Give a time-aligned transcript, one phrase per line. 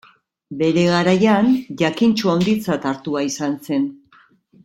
[0.61, 1.51] Bere garaian
[1.83, 3.87] jakintsu handitzat hartua izan zen.